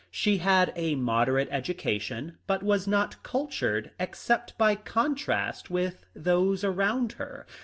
[0.09, 7.11] She had a moderate education, but was not cultured except by contrast with those around
[7.19, 7.45] her.